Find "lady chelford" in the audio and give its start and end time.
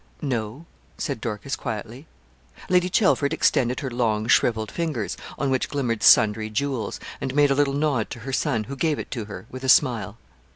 2.69-3.33